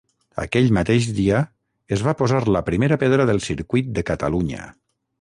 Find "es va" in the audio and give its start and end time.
1.97-2.15